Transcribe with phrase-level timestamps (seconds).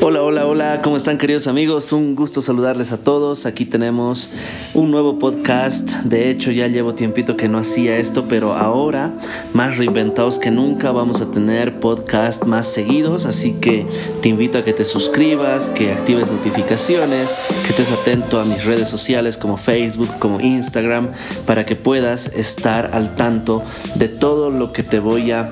[0.00, 1.92] Hola, hola, hola, ¿cómo están queridos amigos?
[1.92, 3.46] Un gusto saludarles a todos.
[3.46, 4.30] Aquí tenemos
[4.72, 5.90] un nuevo podcast.
[6.04, 9.12] De hecho, ya llevo tiempito que no hacía esto, pero ahora,
[9.54, 13.26] más reinventados que nunca, vamos a tener podcast más seguidos.
[13.26, 13.86] Así que
[14.22, 18.88] te invito a que te suscribas, que actives notificaciones, que estés atento a mis redes
[18.88, 21.08] sociales como Facebook, como Instagram,
[21.44, 23.64] para que puedas estar al tanto
[23.96, 25.50] de todo lo que te voy a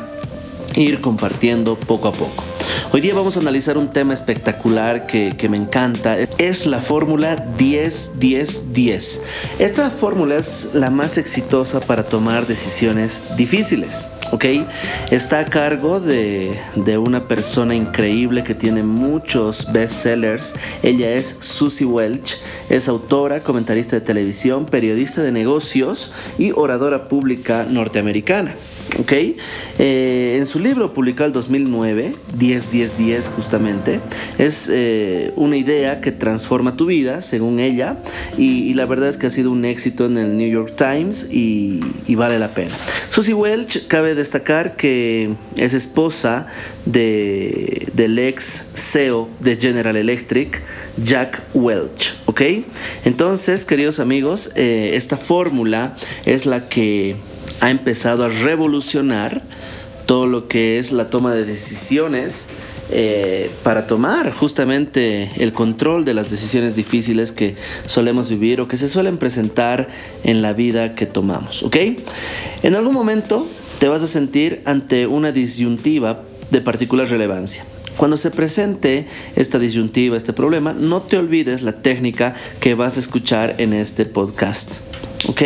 [0.76, 2.44] ir compartiendo poco a poco.
[2.96, 6.16] Hoy día vamos a analizar un tema espectacular que, me encanta.
[6.38, 9.20] Es la fórmula 10-10-10.
[9.58, 14.08] Esta fórmula es la más exitosa para tomar decisiones difíciles.
[14.32, 14.46] ¿ok?
[15.10, 20.54] Está a cargo de, de, una persona increíble que tiene muchos bestsellers.
[20.82, 22.38] Ella es Susie Welch,
[22.70, 28.54] es autora, comentarista de televisión, periodista de negocios y oradora pública norteamericana.
[28.98, 29.12] ¿Ok?
[29.78, 34.00] Eh, en su libro publicado en 2009, 10, 10, 10 justamente,
[34.38, 37.98] es eh, una idea que transforma tu vida, según ella,
[38.38, 41.80] y, la verdad es que ha sido un éxito en el New York Times y,
[42.14, 42.74] vale la pena.
[43.10, 46.46] Susie Welch, cabe destacar que es esposa
[46.86, 50.62] de, del ex CEO de General Electric,
[51.02, 52.42] Jack Welch, ¿ok?
[53.04, 57.16] Entonces, queridos amigos, eh, esta fórmula es la que
[57.60, 59.42] ha empezado a revolucionar
[60.06, 62.48] todo lo que es la toma de decisiones
[62.88, 68.76] eh, para tomar justamente el control de las decisiones difíciles que solemos vivir o que
[68.76, 69.88] se suelen presentar
[70.22, 71.64] en la vida que tomamos.
[71.64, 71.76] ¿Ok?
[72.62, 73.46] En algún momento
[73.80, 77.64] te vas a sentir ante una disyuntiva de particular relevancia.
[77.96, 83.00] Cuando se presente esta disyuntiva, este problema, no te olvides la técnica que vas a
[83.00, 84.76] escuchar en este podcast.
[85.26, 85.42] ¿Ok?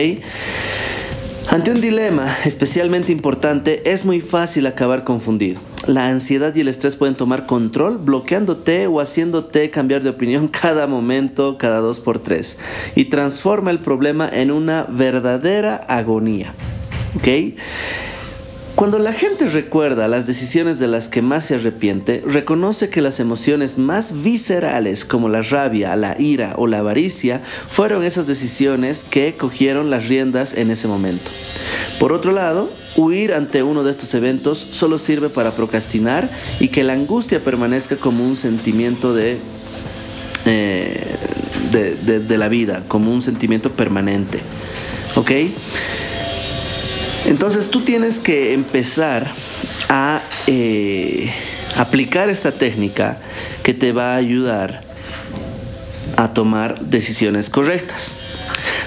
[1.48, 5.60] Ante un dilema especialmente importante es muy fácil acabar confundido.
[5.86, 10.86] La ansiedad y el estrés pueden tomar control bloqueándote o haciéndote cambiar de opinión cada
[10.86, 12.58] momento, cada dos por tres.
[12.94, 16.52] Y transforma el problema en una verdadera agonía.
[17.16, 17.56] ¿Ok?
[18.80, 23.20] Cuando la gente recuerda las decisiones de las que más se arrepiente, reconoce que las
[23.20, 29.34] emociones más viscerales como la rabia, la ira o la avaricia fueron esas decisiones que
[29.34, 31.30] cogieron las riendas en ese momento.
[31.98, 36.82] Por otro lado, huir ante uno de estos eventos solo sirve para procrastinar y que
[36.82, 39.36] la angustia permanezca como un sentimiento de,
[40.46, 41.04] eh,
[41.70, 44.40] de, la vida, como un sentimiento permanente.
[45.16, 45.32] ¿Ok?
[47.26, 49.32] Entonces tú tienes que empezar
[49.88, 51.30] a eh,
[51.76, 53.18] aplicar esta técnica
[53.62, 54.82] que te va a ayudar
[56.16, 58.14] a tomar decisiones correctas.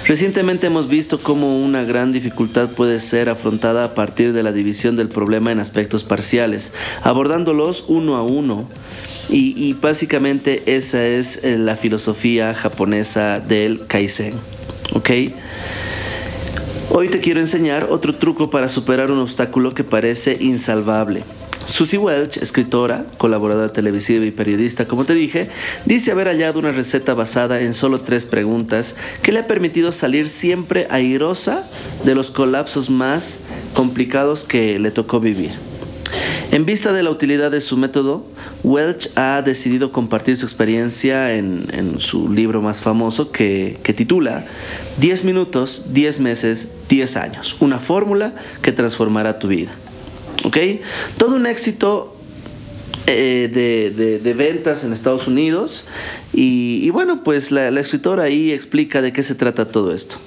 [0.05, 4.97] Recientemente hemos visto cómo una gran dificultad puede ser afrontada a partir de la división
[4.97, 6.73] del problema en aspectos parciales,
[7.03, 8.67] abordándolos uno a uno.
[9.29, 14.33] Y, y básicamente esa es eh, la filosofía japonesa del Kaizen.
[14.91, 15.09] ¿Ok?
[16.89, 21.23] Hoy te quiero enseñar otro truco para superar un obstáculo que parece insalvable.
[21.65, 25.49] Susie Welch, escritora, colaboradora televisiva y periodista, como te dije,
[25.85, 30.27] dice haber hallado una receta basada en solo tres preguntas que le ha permitido salir
[30.27, 31.65] siempre airosa
[32.03, 33.43] de los colapsos más
[33.73, 35.72] complicados que le tocó vivir.
[36.53, 38.23] En vista de la utilidad de su método,
[38.61, 44.45] Welch ha decidido compartir su experiencia en, su libro más famoso que, titula
[44.99, 47.55] 10 minutos, 10 meses, 10 años.
[47.59, 49.71] Una fórmula que transformará tu vida.
[50.43, 50.57] ¿Ok?
[51.17, 52.15] Todo un éxito
[53.07, 55.85] eh, de, ventas en Estados Unidos.
[56.33, 60.17] Y, bueno, pues la escritora ahí explica de qué se trata todo esto.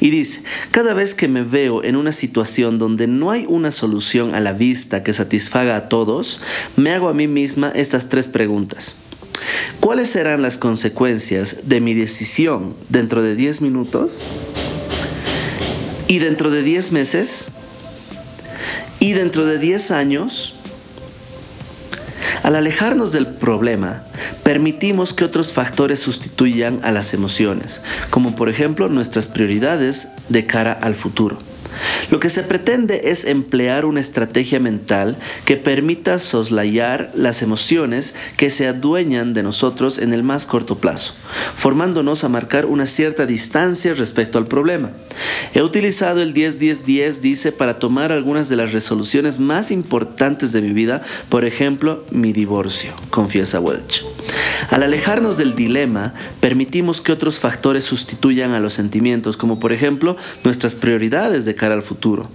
[0.00, 4.34] Y dice, cada vez que me veo en una situación donde no hay una solución
[4.34, 6.40] a la vista que satisfaga a todos,
[6.76, 8.96] me hago a mí misma estas tres preguntas.
[9.80, 14.18] ¿Cuáles serán las consecuencias de mi decisión dentro de 10 minutos?
[16.08, 17.48] ¿Y dentro de 10 meses?
[19.00, 20.53] ¿Y dentro de 10 años?
[22.44, 24.02] Al alejarnos del problema,
[24.42, 27.80] permitimos que otros factores sustituyan a las emociones,
[28.10, 31.38] como por ejemplo nuestras prioridades de cara al futuro.
[32.10, 38.50] Lo que se pretende es emplear una estrategia mental que permita soslayar las emociones que
[38.50, 41.14] se adueñan de nosotros en el más corto plazo,
[41.56, 44.90] formándonos a marcar una cierta distancia respecto al problema.
[45.54, 50.72] He utilizado el 10-10-10, dice, para tomar algunas de las resoluciones más importantes de mi
[50.72, 54.04] vida, por ejemplo, mi divorcio, confiesa Welch.
[54.70, 60.16] Al alejarnos del dilema, permitimos que otros factores sustituyan a los sentimientos, como por ejemplo
[60.42, 62.28] nuestras prioridades de cara al futuro.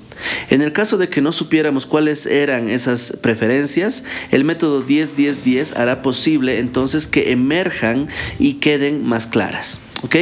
[0.50, 6.01] En el caso de que no supiéramos cuáles eran esas preferencias, el método 10-10-10 hará
[6.01, 8.07] posible entonces que emerjan
[8.38, 9.81] y queden más claras.
[10.04, 10.16] ¿Ok?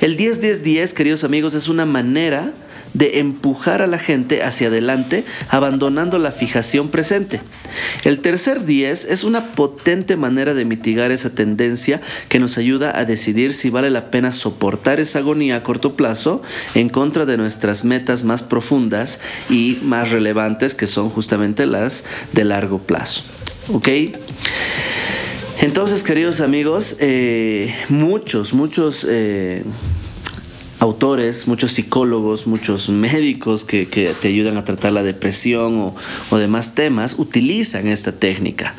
[0.00, 2.52] El 10-10-10, queridos amigos, es una manera
[2.94, 7.40] de empujar a la gente hacia adelante abandonando la fijación presente.
[8.04, 13.04] El tercer 10 es una potente manera de mitigar esa tendencia que nos ayuda a
[13.04, 16.42] decidir si vale la pena soportar esa agonía a corto plazo
[16.74, 22.44] en contra de nuestras metas más profundas y más relevantes que son justamente las de
[22.44, 23.22] largo plazo.
[23.72, 23.88] ¿Ok?
[25.60, 29.06] Entonces, queridos amigos, eh, muchos, muchos...
[29.08, 29.62] Eh,
[30.82, 35.94] autores, muchos psicólogos, muchos médicos que, te ayudan a tratar la depresión
[36.30, 38.74] o, demás temas, utilizan esta técnica.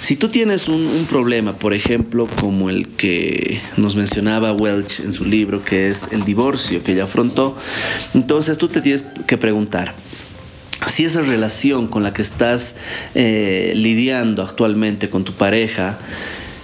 [0.00, 5.24] Si tú tienes un, problema, por ejemplo, como el que nos mencionaba Welch en su
[5.24, 7.56] libro, que es el divorcio que ella afrontó,
[8.14, 9.94] entonces tú te tienes que preguntar,
[10.86, 12.76] si esa relación con la que estás
[13.16, 15.98] eh, lidiando actualmente con tu pareja,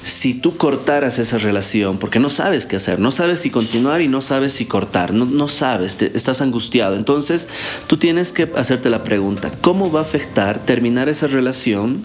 [0.04, 4.08] si tú cortaras esa relación, porque no sabes qué hacer, no sabes si continuar y
[4.08, 6.96] no sabes si cortar, no, sabes, estás angustiado.
[6.96, 7.48] Entonces
[7.86, 12.04] tú tienes que hacerte la pregunta, ¿cómo va a afectar terminar esa relación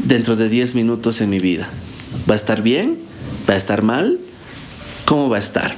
[0.00, 1.68] dentro de 10 minutos en mi vida?
[2.28, 2.98] ¿Va a estar bien?
[3.48, 4.18] ¿Va a estar mal?
[5.04, 5.76] ¿Cómo va a estar?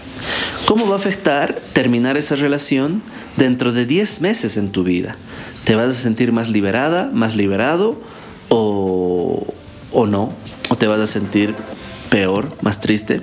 [0.64, 3.02] ¿Cómo va a afectar terminar esa relación
[3.36, 5.16] dentro de 10 meses en tu vida?
[5.64, 8.00] ¿Te vas a sentir más liberada, más liberado
[8.48, 9.46] o,
[9.92, 10.32] o no?
[10.80, 11.54] ¿O te vas a sentir
[12.08, 13.20] peor, más triste?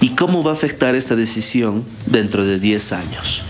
[0.00, 3.42] ¿Y cómo va a afectar esta decisión dentro de 10 años?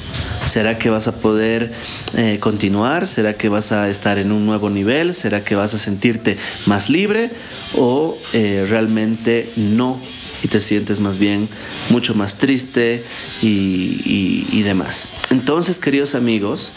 [0.47, 1.73] ¿Será que vas a poder
[2.17, 3.07] eh, continuar?
[3.07, 5.15] ¿Será que vas a estar en un nuevo nivel?
[5.15, 6.37] ¿Será que vas a sentirte
[6.67, 7.31] más libre?
[7.77, 10.01] ¿O eh, realmente no?
[10.43, 11.49] Y te sientes más bien
[11.91, 13.05] mucho más triste
[13.43, 15.13] y demás.
[15.31, 16.73] Entonces, queridos amigos,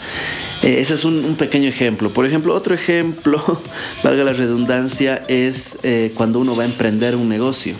[0.62, 2.10] eh, ese es un, pequeño ejemplo.
[2.10, 3.40] Por ejemplo, otro ejemplo,
[4.02, 7.74] valga la redundancia, es eh, cuando uno va a emprender un negocio.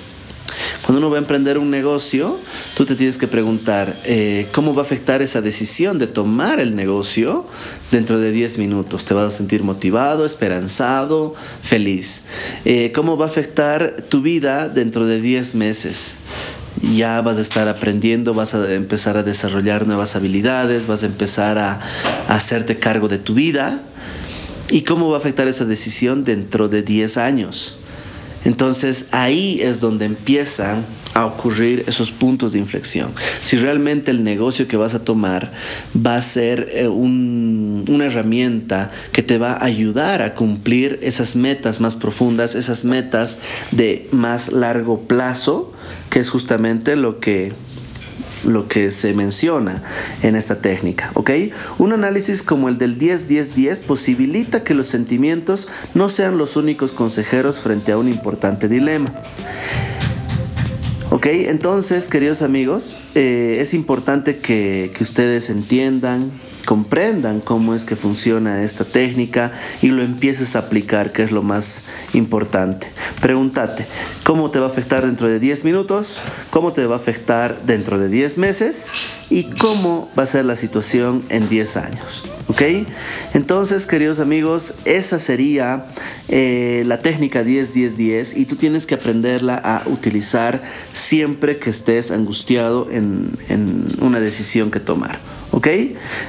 [0.87, 2.39] Cuando uno va a emprender un negocio,
[2.77, 6.77] tú te tienes que preguntar eh, cómo va a afectar esa decisión de tomar el
[6.77, 7.45] negocio
[7.91, 9.05] dentro de 10 minutos.
[9.05, 12.27] ¿Te vas a sentir motivado, esperanzado, feliz?
[12.95, 16.15] ¿Cómo va a afectar tu vida dentro de 10 meses?
[16.95, 21.59] ya vas a estar aprendiendo, vas a empezar a desarrollar nuevas habilidades, vas a empezar
[21.59, 21.81] a,
[22.29, 23.81] hacerte cargo de tu vida.
[24.71, 27.77] ¿Y cómo va a afectar esa decisión dentro de 10 años?
[28.47, 30.85] Entonces ahí es donde empiezan
[31.15, 33.11] a ocurrir esos puntos de inflexión.
[33.43, 35.51] Si realmente el negocio que vas a tomar
[35.97, 41.81] va a ser eh, una herramienta que te va a ayudar a cumplir esas metas
[41.81, 43.41] más profundas, esas metas
[43.73, 45.73] de más largo plazo,
[46.09, 47.53] que es justamente lo que
[48.47, 49.83] lo que se menciona
[50.23, 51.31] en esta técnica, ¿ok?
[51.79, 57.59] Un análisis como el del 10-10-10 posibilita que los sentimientos no sean los únicos consejeros
[57.59, 59.13] frente a un importante dilema.
[61.11, 66.33] Ok, entonces, queridos amigos, eh, es importante que, que ustedes entiendan,
[66.67, 71.43] comprendan cómo es que funciona esta técnica y lo empieces a aplicar, que es lo
[71.43, 72.89] más importante.
[73.23, 73.87] Pregúntate,
[74.25, 76.21] ¿cómo te va a afectar dentro de 10 minutos?
[76.51, 78.89] ¿Cómo te va a afectar dentro de 10 meses?
[79.29, 82.23] ¿Y cómo va a ser la situación en 10 años?
[82.47, 82.63] ¿Ok?
[83.35, 85.87] Entonces, queridos amigos, esa sería
[86.29, 92.89] eh, la técnica 10-10-10 y tú tienes que aprenderla a utilizar siempre que estés angustiado
[92.91, 95.19] en, en una decisión que tomar.
[95.51, 95.67] ¿Ok?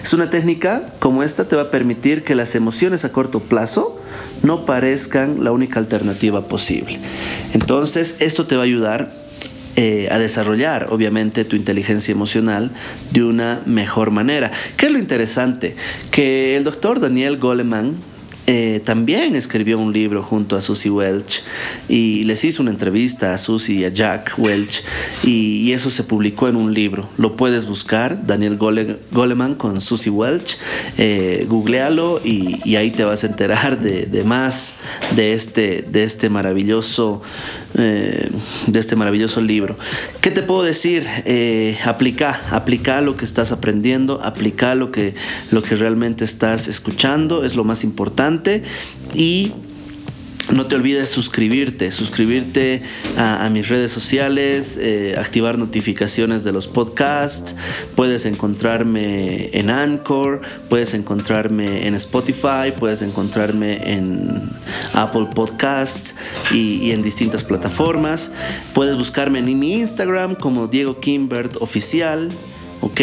[0.03, 4.01] Es una técnica como esta te va a permitir que las emociones a corto plazo
[4.41, 6.97] no parezcan la única alternativa posible.
[7.53, 9.11] Entonces, esto te va a ayudar
[9.79, 12.71] eh, a desarrollar, obviamente, tu inteligencia emocional
[13.11, 14.51] de una mejor manera.
[14.75, 15.75] ¿Qué es lo interesante?
[16.11, 17.95] Que el doctor Daniel Goleman,
[18.49, 21.43] eh, también escribió un libro junto a Susie Welch
[21.89, 24.85] y les hizo una entrevista a Susie y a Jack Welch
[25.25, 27.09] y, eso se publicó en un libro.
[27.17, 30.57] Lo puedes buscar, Daniel Goleman con Susie Welch,
[30.97, 34.75] eh, googlealo y, ahí te vas a enterar de, más
[35.17, 37.21] de este, de este maravilloso
[37.77, 38.29] eh,
[38.67, 39.77] de este maravilloso libro.
[40.21, 41.05] ¿Qué te puedo decir?
[41.25, 45.15] Eh, aplica, aplica lo que estás aprendiendo, aplica lo que,
[45.51, 48.63] lo que realmente estás escuchando, es lo más importante
[49.13, 49.53] y
[50.53, 52.81] no te olvides suscribirte, suscribirte
[53.17, 57.55] a, mis redes sociales, eh, activar notificaciones de los podcasts.
[57.95, 64.49] Puedes encontrarme en Anchor, puedes encontrarme en Spotify, puedes encontrarme en
[64.93, 66.15] Apple Podcasts
[66.53, 68.31] y, en distintas plataformas.
[68.73, 72.29] Puedes buscarme en mi Instagram como Diego Kimbert Oficial
[72.81, 73.01] ¿ok?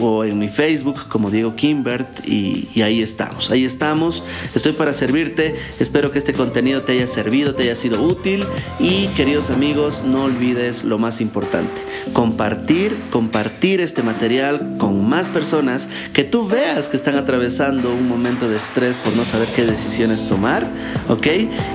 [0.00, 4.22] O en mi Facebook como Diego Kimbert y, ahí estamos, ahí estamos.
[4.54, 8.44] Estoy para servirte, espero que este contenido te haya servido, te haya sido útil
[8.78, 11.80] y queridos amigos, no olvides lo más importante,
[12.12, 18.48] compartir, compartir este material con más personas que tú veas que están atravesando un momento
[18.48, 20.66] de estrés por no saber qué decisiones tomar,
[21.08, 21.26] ¿ok?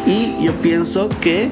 [0.05, 1.49] Y yo pienso que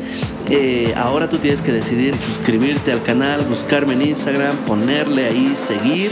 [0.49, 6.11] eh, ahora tú tienes que decidir suscribirte al canal, buscarme en Instagram, ponerle ahí, seguir.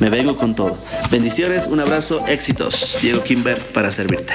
[0.00, 0.76] Me vengo con todo.
[1.10, 2.98] Bendiciones, un abrazo, éxitos.
[3.00, 4.34] Diego Kimber para servirte.